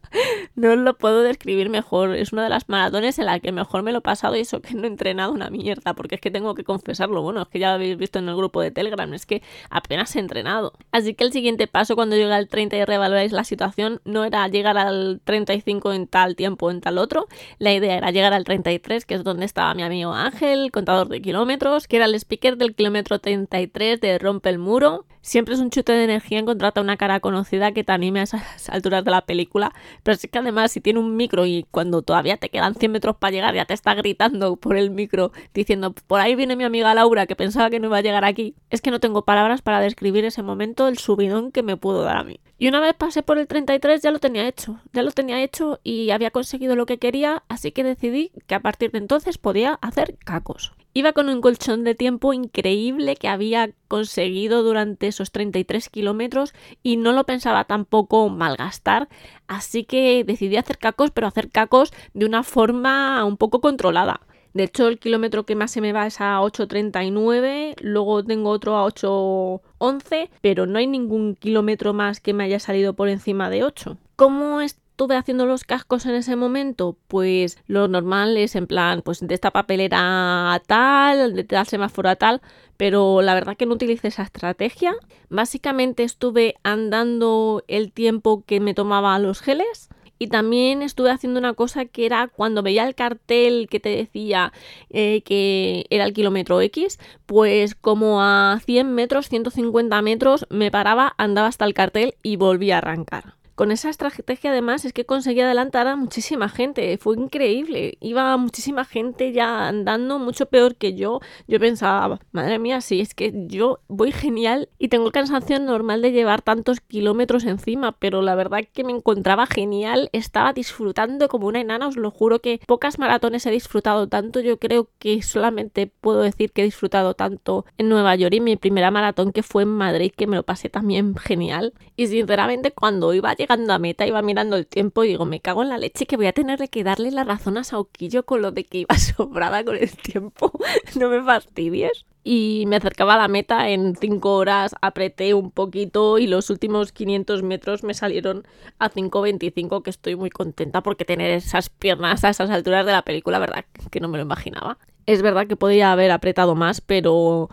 No 0.55 0.77
lo 0.77 0.97
puedo 0.97 1.23
describir 1.23 1.71
mejor. 1.71 2.15
Es 2.15 2.33
una 2.33 2.45
de 2.45 2.51
las 2.51 2.69
maratones 2.69 3.19
en 3.19 3.27
la 3.27 3.41
que 3.41 3.53
mejor 3.53 3.83
me 3.83 3.93
lo 3.93 3.99
he 3.99 4.03
pasado 4.03 4.37
y 4.37 4.41
eso 4.41 4.61
que 4.61 4.75
no 4.75 4.85
he 4.85 4.87
entrenado 4.89 5.33
una 5.33 5.51
mierda, 5.51 5.95
porque 5.95 6.17
es 6.17 6.21
que 6.21 6.31
tengo 6.31 6.55
que 6.55 6.65
confesarlo. 6.65 7.23
Bueno, 7.23 7.43
es 7.43 7.49
que 7.49 7.59
ya 7.59 7.69
lo 7.69 7.75
habéis 7.75 7.97
visto 7.97 8.19
en 8.19 8.29
el 8.29 8.37
grupo 8.37 8.61
de 8.61 8.71
Telegram, 8.71 9.13
es 9.15 9.27
que 9.27 9.43
apenas 9.71 10.15
he 10.17 10.21
entrenado. 10.21 10.73
Así 10.93 11.15
que 11.15 11.25
el 11.25 11.33
siguiente 11.33 11.67
paso 11.67 11.95
cuando 11.95 12.17
llegue 12.17 12.33
al 12.33 12.49
30 12.49 12.77
y 12.77 12.85
reevaluáis 12.85 13.33
la 13.33 13.45
situación 13.45 14.01
no 14.05 14.25
era 14.25 14.47
llegar 14.49 14.77
al 14.77 15.21
35 15.25 15.93
en 15.93 16.07
tal 16.07 16.37
tiempo 16.37 16.71
en 16.71 16.81
tal 16.81 16.99
otro. 16.99 17.27
La 17.59 17.73
idea 17.73 17.97
era 17.97 18.11
llegar 18.11 18.33
al 18.33 18.45
33, 18.45 19.05
que 19.07 19.15
es 19.15 19.25
donde 19.25 19.40
estaba 19.43 19.75
mi 19.75 19.83
amigo 19.83 20.13
Ángel, 20.13 20.71
contador 20.73 21.09
de 21.09 21.21
kilómetros, 21.21 21.89
que 21.89 21.97
era 21.97 22.07
el 22.07 22.15
speaker 22.15 22.57
del 22.57 22.75
kilómetro 22.75 23.19
33 23.19 24.01
de 24.01 24.19
Rompe 24.19 24.49
el 24.49 24.59
Muro. 24.59 25.07
Siempre 25.23 25.55
es 25.55 25.61
un 25.61 25.71
chute 25.71 25.93
de 25.93 26.05
energía 26.05 26.39
encontrarte 26.39 26.81
a 26.81 26.83
una 26.83 26.97
cara 26.97 27.21
conocida 27.21 27.73
que 27.73 27.85
te 27.85 27.93
anime 27.93 28.21
a 28.21 28.23
esas 28.23 28.43
alturas 28.71 29.05
de 29.05 29.11
la 29.11 29.21
película, 29.27 29.73
pero 30.03 30.15
es 30.15 30.27
que 30.27 30.39
además 30.39 30.73
si 30.73 30.81
tiene 30.81 30.99
un 30.99 31.17
micro 31.17 31.45
y 31.45 31.67
cuando 31.71 32.03
todavía 32.03 32.37
te 32.39 32.49
quedan 32.49 32.75
100 32.75 32.91
metros 32.91 33.17
para 33.17 33.31
llegar 33.31 33.55
ya 33.55 33.67
te 33.67 33.75
está 33.75 33.95
gritando 33.95 34.57
por 34.57 34.77
el 34.77 34.91
micro 34.91 35.33
diciendo 35.53 35.95
por 36.07 36.21
ahí 36.21 36.35
viene 36.37 36.57
mi 36.57 36.65
amiga 36.65 36.95
Laura 36.95 37.27
que 37.27 37.37
pensaba 37.37 37.69
que 37.69 37.81
no 37.81 37.89
iba 37.89 37.99
a 37.99 38.03
llegar 38.03 38.25
aquí, 38.25 38.55
es 38.71 38.81
que 38.81 38.91
no 38.91 39.01
tengo 39.01 39.25
palabras 39.25 39.61
para 39.63 39.81
describir 39.81 40.25
ese 40.25 40.43
momento, 40.43 40.89
el 40.89 40.99
subidón 40.99 41.53
que 41.53 41.63
me 41.63 41.77
pudo 41.77 42.03
dar 42.03 42.17
a 42.17 42.25
mí. 42.25 42.41
Y 42.59 42.69
una 42.69 42.81
vez 42.81 42.95
pasé 42.95 43.23
por 43.23 43.39
el 43.39 43.47
33 43.47 44.03
ya 44.03 44.11
lo 44.11 44.19
tenía 44.19 44.47
hecho, 44.47 44.81
ya 44.93 45.03
lo 45.03 45.11
tenía 45.13 45.43
hecho 45.43 45.81
y 45.83 46.11
había 46.11 46.31
conseguido 46.31 46.77
lo 46.77 46.85
que 46.87 46.99
quería, 46.99 47.43
así 47.49 47.73
que 47.73 47.85
decidí 47.85 48.33
que 48.47 48.55
a 48.55 48.61
partir 48.61 48.91
de 48.91 48.99
entonces 48.99 49.20
podía 49.39 49.75
hacer 49.83 50.17
cacos. 50.19 50.73
Iba 50.93 51.13
con 51.13 51.29
un 51.29 51.41
colchón 51.41 51.85
de 51.85 51.95
tiempo 51.95 52.33
increíble 52.33 53.15
que 53.15 53.29
había 53.29 53.71
conseguido 53.87 54.65
durante 54.65 55.07
esos 55.07 55.31
33 55.31 55.89
kilómetros 55.89 56.53
y 56.83 56.97
no 56.97 57.13
lo 57.13 57.25
pensaba 57.25 57.65
tampoco 57.65 58.29
malgastar, 58.29 59.09
así 59.47 59.85
que 59.85 60.25
decidí 60.25 60.57
hacer 60.57 60.79
cacos, 60.79 61.13
pero 61.13 61.29
hacer 61.29 61.49
cacos 61.49 61.93
de 62.13 62.27
una 62.27 62.43
forma 62.43 63.25
un 63.25 63.37
poco 63.37 63.61
controlada. 63.61 64.21
De 64.53 64.65
hecho, 64.65 64.89
el 64.89 64.99
kilómetro 64.99 65.45
que 65.45 65.55
más 65.55 65.71
se 65.71 65.81
me 65.81 65.93
va 65.93 66.09
es 66.09 66.21
a 66.21 66.41
8.39, 66.41 67.77
luego 67.83 68.25
tengo 68.25 68.51
otro 68.51 68.77
a 68.77 68.85
8.11, 68.85 70.29
pero 70.41 70.67
no 70.67 70.79
hay 70.79 70.89
ningún 70.89 71.37
kilómetro 71.37 71.93
más 71.93 72.19
que 72.19 72.35
me 72.35 72.43
haya 72.43 72.59
salido 72.59 72.95
por 72.95 73.09
encima 73.09 73.49
de 73.49 73.63
8. 73.63 73.97
¿Cómo 74.17 74.61
estuve 75.01 75.17
haciendo 75.17 75.47
los 75.47 75.65
cascos 75.65 76.05
en 76.05 76.15
ese 76.15 76.37
momento? 76.37 76.95
Pues 77.09 77.57
lo 77.67 77.89
normal 77.89 78.37
es 78.37 78.55
en 78.55 78.67
plan, 78.67 79.01
pues 79.01 79.27
de 79.27 79.33
esta 79.33 79.51
papelera 79.51 80.61
tal, 80.67 81.35
de 81.35 81.45
tal 81.45 81.67
semáforo 81.67 82.11
a 82.11 82.17
tal, 82.17 82.43
pero 82.77 83.23
la 83.23 83.33
verdad 83.33 83.57
que 83.57 83.65
no 83.65 83.77
utilicé 83.77 84.09
esa 84.09 84.25
estrategia. 84.25 84.93
Básicamente 85.31 86.03
estuve 86.03 86.57
andando 86.65 87.65
el 87.67 87.93
tiempo 87.93 88.45
que 88.45 88.61
me 88.61 88.75
tomaba 88.75 89.19
los 89.19 89.41
geles 89.41 89.89
y 90.19 90.27
también 90.27 90.83
estuve 90.83 91.11
haciendo 91.11 91.41
una 91.41 91.55
cosa 91.55 91.87
que 91.87 92.05
era 92.05 92.29
cuando 92.29 92.63
veía 92.63 92.87
el 92.87 92.95
cartel 92.95 93.69
que 93.71 93.81
te 93.81 93.89
decía 93.89 94.53
eh, 94.91 95.23
que 95.23 95.87
era 95.89 96.05
el 96.05 96.13
kilómetro 96.13 96.61
X, 96.61 96.99
pues 97.25 97.75
como 97.75 98.21
a 98.21 98.61
100 98.67 98.95
metros, 98.95 99.31
150 99.31 100.03
metros, 100.03 100.47
me 100.51 100.71
paraba, 100.71 101.15
andaba 101.17 101.49
hasta 101.49 101.65
el 101.65 101.73
cartel 101.73 102.17
y 102.23 102.37
volvía 102.37 102.75
a 102.75 102.79
arrancar. 102.79 103.40
Con 103.61 103.73
esa 103.73 103.91
estrategia 103.91 104.53
además 104.53 104.87
es 104.87 104.95
que 104.95 105.05
conseguí 105.05 105.43
adelantar 105.43 105.87
a 105.87 105.95
muchísima 105.95 106.49
gente, 106.49 106.97
fue 106.97 107.15
increíble, 107.17 107.99
iba 108.01 108.35
muchísima 108.39 108.87
gente 108.87 109.33
ya 109.33 109.69
andando 109.69 110.19
mucho 110.19 110.47
peor 110.47 110.77
que 110.77 110.95
yo. 110.95 111.21
Yo 111.47 111.61
pensaba, 111.61 112.21
madre 112.33 112.59
mía, 112.59 112.81
sí, 112.81 113.03
es 113.03 113.13
que 113.13 113.35
yo 113.49 113.81
voy 113.87 114.13
genial 114.13 114.71
y 114.79 114.89
tengo 114.89 115.05
el 115.05 115.13
cansancio 115.13 115.61
normal 115.61 116.01
de 116.01 116.13
llevar 116.13 116.41
tantos 116.41 116.81
kilómetros 116.81 117.45
encima, 117.45 117.93
pero 117.93 118.23
la 118.23 118.35
verdad 118.35 118.61
que 118.73 118.83
me 118.83 118.93
encontraba 118.93 119.45
genial, 119.47 120.09
estaba 120.15 120.55
disfrutando 120.55 121.29
como 121.29 121.47
una 121.47 121.61
enana, 121.61 121.87
os 121.87 121.99
lo 121.99 122.11
juro 122.11 122.39
que 122.39 122.63
pocas 122.67 122.99
maratones 122.99 123.45
he 123.45 123.51
disfrutado 123.51 124.09
tanto, 124.09 124.41
yo 124.41 124.59
creo 124.59 124.89
que 124.99 125.21
solamente 125.21 125.87
puedo 125.87 126.23
decir 126.23 126.51
que 126.53 126.63
he 126.63 126.65
disfrutado 126.65 127.13
tanto 127.13 127.67
en 127.77 127.91
Nueva 127.91 128.17
York 128.17 128.33
y 128.33 128.41
mi 128.41 128.57
primera 128.57 128.91
maratón 128.91 129.33
que 129.33 129.43
fue 129.43 129.65
en 129.65 129.69
Madrid, 129.69 130.15
que 130.17 130.27
me 130.27 130.37
lo 130.37 130.45
pasé 130.45 130.71
también 130.71 131.15
genial. 131.17 131.75
Y 131.95 132.07
sinceramente 132.07 132.71
cuando 132.71 133.13
iba 133.13 133.29
a 133.29 133.35
llegar 133.35 133.50
a 133.51 133.79
meta, 133.79 134.07
iba 134.07 134.23
mirando 134.23 134.57
el 134.57 134.67
tiempo 134.67 135.03
y 135.05 135.09
digo, 135.09 135.25
me 135.25 135.41
cago 135.41 135.63
en 135.63 135.71
la 135.71 135.79
leche 135.79 136.07
que 136.07 136.17
voy 136.17 136.27
a 136.27 136.33
tener 136.33 136.69
que 136.69 136.85
darle 136.85 137.11
la 137.11 137.25
razón 137.25 137.57
a 137.59 137.65
Sauquillo 137.65 138.25
con 138.25 138.43
lo 138.43 138.53
de 138.53 138.65
que 138.65 138.79
iba 138.79 138.95
sobrada 138.99 139.65
con 139.65 139.77
el 139.77 139.91
tiempo. 139.91 140.53
no 140.99 141.09
me 141.09 141.23
fastidies. 141.23 142.05
Y 142.23 142.65
me 142.69 142.77
acercaba 142.77 143.15
a 143.15 143.19
la 143.19 143.29
meta 143.29 143.71
en 143.71 143.97
5 143.97 144.35
horas, 144.35 144.75
apreté 144.83 145.33
un 145.33 145.51
poquito 145.51 146.19
y 146.19 146.27
los 146.27 146.51
últimos 146.51 146.93
500 146.93 147.43
metros 147.43 147.83
me 147.83 147.95
salieron 147.95 148.47
a 148.79 148.91
5.25, 148.91 149.83
que 149.83 149.91
estoy 149.91 150.17
muy 150.17 150.29
contenta 150.29 150.83
porque 150.83 151.07
tener 151.07 151.31
esas 151.31 151.71
piernas 151.71 152.23
a 152.23 152.29
esas 152.29 152.51
alturas 152.51 152.85
de 152.85 152.93
la 152.93 153.03
película, 153.03 153.39
verdad 153.39 153.65
que 153.91 154.01
no 154.01 154.09
me 154.09 154.19
lo 154.19 154.25
imaginaba. 154.25 154.77
Es 155.07 155.23
verdad 155.23 155.47
que 155.47 155.57
podría 155.57 155.93
haber 155.93 156.11
apretado 156.11 156.55
más, 156.55 156.83
pero 156.83 157.49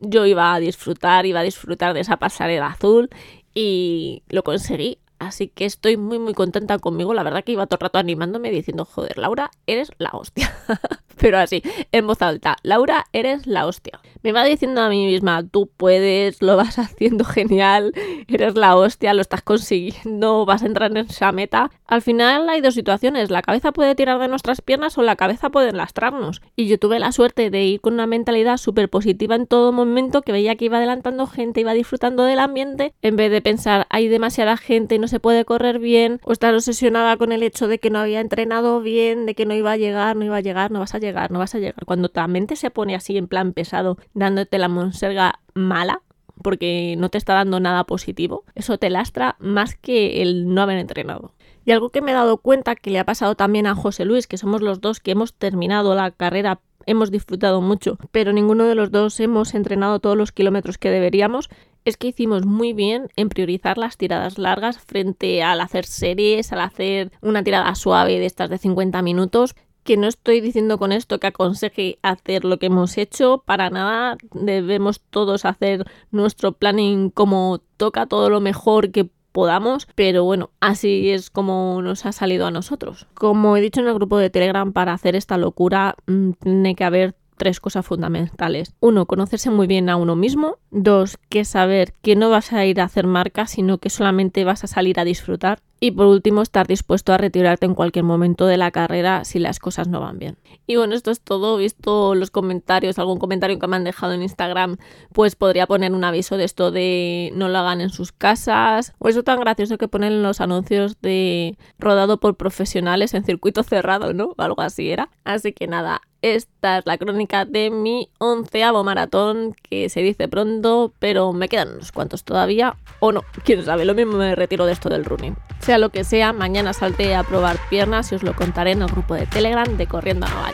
yo 0.00 0.26
iba 0.26 0.52
a 0.52 0.60
disfrutar, 0.60 1.24
iba 1.24 1.40
a 1.40 1.44
disfrutar 1.44 1.94
de 1.94 2.00
esa 2.00 2.16
pasarela 2.16 2.66
azul 2.66 3.08
y 3.54 4.24
lo 4.28 4.42
conseguí. 4.42 4.98
Así 5.18 5.48
que 5.48 5.64
estoy 5.64 5.96
muy 5.96 6.18
muy 6.18 6.34
contenta 6.34 6.78
conmigo. 6.78 7.14
La 7.14 7.22
verdad 7.22 7.44
que 7.44 7.52
iba 7.52 7.66
todo 7.66 7.76
el 7.76 7.80
rato 7.82 7.98
animándome 7.98 8.50
diciendo, 8.50 8.84
joder, 8.84 9.18
Laura, 9.18 9.50
eres 9.66 9.90
la 9.98 10.10
hostia. 10.12 10.54
Pero 11.20 11.38
así, 11.38 11.62
en 11.92 12.06
voz 12.06 12.22
alta, 12.22 12.56
Laura, 12.62 13.06
eres 13.12 13.46
la 13.46 13.66
hostia. 13.66 14.00
Me 14.22 14.32
va 14.32 14.44
diciendo 14.44 14.80
a 14.80 14.88
mí 14.88 15.06
misma, 15.06 15.46
tú 15.46 15.70
puedes, 15.76 16.42
lo 16.42 16.56
vas 16.56 16.78
haciendo 16.78 17.24
genial, 17.24 17.92
eres 18.26 18.56
la 18.56 18.76
hostia, 18.76 19.14
lo 19.14 19.20
estás 19.20 19.42
consiguiendo, 19.42 20.44
vas 20.44 20.62
a 20.62 20.66
entrar 20.66 20.90
en 20.90 20.98
esa 20.98 21.32
meta. 21.32 21.70
Al 21.86 22.02
final 22.02 22.48
hay 22.48 22.60
dos 22.60 22.74
situaciones, 22.74 23.30
la 23.30 23.42
cabeza 23.42 23.72
puede 23.72 23.94
tirar 23.94 24.18
de 24.18 24.28
nuestras 24.28 24.60
piernas 24.60 24.98
o 24.98 25.02
la 25.02 25.16
cabeza 25.16 25.50
puede 25.50 25.72
lastrarnos. 25.72 26.42
Y 26.56 26.66
yo 26.66 26.78
tuve 26.78 26.98
la 26.98 27.12
suerte 27.12 27.50
de 27.50 27.64
ir 27.64 27.80
con 27.80 27.94
una 27.94 28.06
mentalidad 28.06 28.56
súper 28.56 28.88
positiva 28.88 29.34
en 29.34 29.46
todo 29.46 29.72
momento, 29.72 30.22
que 30.22 30.32
veía 30.32 30.56
que 30.56 30.66
iba 30.66 30.78
adelantando 30.78 31.26
gente, 31.26 31.60
iba 31.60 31.72
disfrutando 31.72 32.24
del 32.24 32.38
ambiente, 32.38 32.94
en 33.02 33.16
vez 33.16 33.30
de 33.30 33.42
pensar, 33.42 33.86
hay 33.90 34.08
demasiada 34.08 34.56
gente 34.56 34.96
y 34.96 34.98
no 34.98 35.08
se 35.08 35.20
puede 35.20 35.44
correr 35.44 35.78
bien, 35.78 36.20
o 36.24 36.32
estar 36.32 36.54
obsesionada 36.54 37.16
con 37.16 37.32
el 37.32 37.42
hecho 37.42 37.68
de 37.68 37.78
que 37.78 37.90
no 37.90 37.98
había 37.98 38.20
entrenado 38.20 38.80
bien, 38.80 39.26
de 39.26 39.34
que 39.34 39.46
no 39.46 39.54
iba 39.54 39.72
a 39.72 39.76
llegar, 39.76 40.16
no 40.16 40.24
iba 40.24 40.36
a 40.36 40.40
llegar, 40.40 40.70
no 40.70 40.80
vas 40.80 40.94
a 40.94 40.98
llegar, 40.98 41.07
no 41.30 41.38
vas 41.38 41.54
a 41.54 41.58
llegar. 41.58 41.84
Cuando 41.84 42.08
tu 42.08 42.20
mente 42.28 42.56
se 42.56 42.70
pone 42.70 42.94
así 42.94 43.16
en 43.16 43.28
plan 43.28 43.52
pesado, 43.52 43.98
dándote 44.14 44.58
la 44.58 44.68
monserga 44.68 45.40
mala, 45.54 46.02
porque 46.42 46.94
no 46.98 47.08
te 47.08 47.18
está 47.18 47.34
dando 47.34 47.60
nada 47.60 47.84
positivo, 47.84 48.44
eso 48.54 48.78
te 48.78 48.90
lastra 48.90 49.36
más 49.38 49.74
que 49.74 50.22
el 50.22 50.54
no 50.54 50.62
haber 50.62 50.78
entrenado. 50.78 51.34
Y 51.64 51.72
algo 51.72 51.90
que 51.90 52.00
me 52.00 52.12
he 52.12 52.14
dado 52.14 52.38
cuenta 52.38 52.76
que 52.76 52.90
le 52.90 52.98
ha 52.98 53.04
pasado 53.04 53.34
también 53.34 53.66
a 53.66 53.74
José 53.74 54.04
Luis, 54.04 54.26
que 54.26 54.38
somos 54.38 54.62
los 54.62 54.80
dos 54.80 55.00
que 55.00 55.10
hemos 55.10 55.34
terminado 55.34 55.94
la 55.94 56.10
carrera 56.10 56.60
hemos 56.88 57.10
disfrutado 57.10 57.60
mucho, 57.60 57.98
pero 58.12 58.32
ninguno 58.32 58.64
de 58.64 58.74
los 58.74 58.90
dos 58.90 59.20
hemos 59.20 59.54
entrenado 59.54 60.00
todos 60.00 60.16
los 60.16 60.32
kilómetros 60.32 60.78
que 60.78 60.90
deberíamos, 60.90 61.50
es 61.84 61.98
que 61.98 62.08
hicimos 62.08 62.46
muy 62.46 62.72
bien 62.72 63.08
en 63.16 63.28
priorizar 63.28 63.76
las 63.76 63.98
tiradas 63.98 64.38
largas 64.38 64.78
frente 64.78 65.42
al 65.42 65.60
hacer 65.60 65.84
series, 65.84 66.50
al 66.52 66.60
hacer 66.60 67.12
una 67.20 67.42
tirada 67.44 67.74
suave 67.74 68.18
de 68.18 68.24
estas 68.24 68.48
de 68.48 68.56
50 68.56 69.02
minutos. 69.02 69.54
Que 69.84 69.96
no 69.96 70.06
estoy 70.06 70.40
diciendo 70.40 70.78
con 70.78 70.92
esto 70.92 71.18
que 71.18 71.28
aconseje 71.28 71.98
hacer 72.02 72.44
lo 72.44 72.58
que 72.58 72.66
hemos 72.66 72.98
hecho, 72.98 73.42
para 73.46 73.70
nada 73.70 74.16
debemos 74.32 75.00
todos 75.00 75.44
hacer 75.44 75.84
nuestro 76.10 76.52
planning 76.52 77.10
como 77.10 77.60
toca 77.76 78.06
todo 78.06 78.28
lo 78.28 78.40
mejor 78.40 78.90
que 78.90 79.08
podamos, 79.32 79.86
pero 79.94 80.24
bueno, 80.24 80.50
así 80.60 81.10
es 81.10 81.30
como 81.30 81.80
nos 81.82 82.06
ha 82.06 82.12
salido 82.12 82.46
a 82.46 82.50
nosotros. 82.50 83.06
Como 83.14 83.56
he 83.56 83.60
dicho 83.60 83.80
en 83.80 83.86
el 83.86 83.94
grupo 83.94 84.18
de 84.18 84.30
Telegram, 84.30 84.72
para 84.72 84.92
hacer 84.92 85.14
esta 85.14 85.38
locura 85.38 85.94
mm, 86.06 86.32
tiene 86.42 86.74
que 86.74 86.84
haber 86.84 87.14
tres 87.38 87.60
cosas 87.60 87.86
fundamentales. 87.86 88.74
Uno, 88.80 89.06
conocerse 89.06 89.50
muy 89.50 89.66
bien 89.66 89.88
a 89.88 89.96
uno 89.96 90.16
mismo. 90.16 90.58
Dos, 90.70 91.18
que 91.30 91.44
saber 91.44 91.94
que 92.02 92.16
no 92.16 92.28
vas 92.28 92.52
a 92.52 92.66
ir 92.66 92.80
a 92.80 92.84
hacer 92.84 93.06
marca, 93.06 93.46
sino 93.46 93.78
que 93.78 93.88
solamente 93.88 94.44
vas 94.44 94.64
a 94.64 94.66
salir 94.66 95.00
a 95.00 95.04
disfrutar. 95.04 95.60
Y 95.80 95.92
por 95.92 96.06
último, 96.06 96.42
estar 96.42 96.66
dispuesto 96.66 97.12
a 97.12 97.18
retirarte 97.18 97.66
en 97.66 97.74
cualquier 97.74 98.04
momento 98.04 98.46
de 98.46 98.56
la 98.56 98.70
carrera 98.70 99.24
si 99.24 99.38
las 99.38 99.60
cosas 99.60 99.86
no 99.86 100.00
van 100.00 100.18
bien. 100.18 100.36
Y 100.66 100.76
bueno, 100.76 100.94
esto 100.94 101.10
es 101.10 101.20
todo. 101.20 101.56
Visto 101.56 102.14
los 102.14 102.30
comentarios, 102.30 102.98
algún 102.98 103.18
comentario 103.18 103.58
que 103.58 103.66
me 103.68 103.76
han 103.76 103.84
dejado 103.84 104.12
en 104.12 104.22
Instagram, 104.22 104.76
pues 105.12 105.36
podría 105.36 105.66
poner 105.66 105.92
un 105.92 106.02
aviso 106.02 106.36
de 106.36 106.44
esto 106.44 106.72
de 106.72 107.30
no 107.34 107.48
lo 107.48 107.58
hagan 107.58 107.80
en 107.80 107.90
sus 107.90 108.10
casas. 108.10 108.92
O 108.98 109.08
eso 109.08 109.22
tan 109.22 109.38
gracioso 109.40 109.78
que 109.78 109.88
ponen 109.88 110.14
en 110.14 110.22
los 110.22 110.40
anuncios 110.40 111.00
de 111.00 111.56
rodado 111.78 112.18
por 112.18 112.36
profesionales 112.36 113.14
en 113.14 113.24
circuito 113.24 113.62
cerrado, 113.62 114.12
¿no? 114.12 114.34
Algo 114.36 114.62
así 114.62 114.90
era. 114.90 115.10
Así 115.24 115.52
que 115.52 115.68
nada, 115.68 116.00
esta 116.22 116.78
es 116.78 116.86
la 116.86 116.98
crónica 116.98 117.44
de 117.44 117.70
mi 117.70 118.10
onceavo 118.18 118.82
maratón, 118.82 119.54
que 119.62 119.88
se 119.88 120.00
dice 120.00 120.26
pronto, 120.26 120.92
pero 120.98 121.32
me 121.32 121.48
quedan 121.48 121.74
unos 121.74 121.92
cuantos 121.92 122.24
todavía, 122.24 122.76
o 122.98 123.12
no, 123.12 123.22
quién 123.44 123.64
sabe, 123.64 123.84
lo 123.84 123.94
mismo 123.94 124.16
me 124.16 124.34
retiro 124.34 124.66
de 124.66 124.72
esto 124.72 124.88
del 124.88 125.04
running. 125.04 125.36
Sea 125.68 125.76
lo 125.76 125.90
que 125.90 126.02
sea, 126.02 126.32
mañana 126.32 126.72
salté 126.72 127.14
a 127.14 127.22
probar 127.22 127.58
piernas 127.68 128.10
y 128.10 128.14
os 128.14 128.22
lo 128.22 128.34
contaré 128.34 128.72
en 128.72 128.80
el 128.80 128.88
grupo 128.88 129.14
de 129.14 129.26
Telegram 129.26 129.76
de 129.76 129.86
Corriendo 129.86 130.24
a 130.24 130.50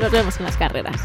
Nos 0.00 0.10
vemos 0.10 0.38
en 0.38 0.44
las 0.44 0.56
carreras. 0.56 0.96